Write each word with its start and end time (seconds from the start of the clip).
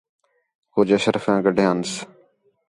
کُج 0.73 0.89
اشرفیاں 0.97 1.39
گڈھیانس 1.45 1.91